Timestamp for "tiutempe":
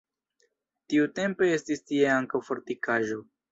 0.93-1.51